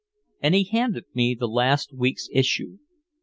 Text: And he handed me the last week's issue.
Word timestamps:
And 0.41 0.55
he 0.55 0.63
handed 0.63 1.05
me 1.13 1.35
the 1.35 1.47
last 1.47 1.93
week's 1.93 2.27
issue. 2.33 2.79